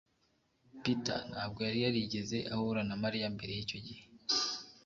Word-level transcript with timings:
peter 0.81 1.19
ntabwo 1.31 1.59
yari 1.67 1.79
yarigeze 1.85 2.37
ahura 2.53 2.81
na 2.87 2.95
mariya 3.03 3.27
mbere 3.35 3.51
yicyo 3.57 3.77
gihe 3.87 4.03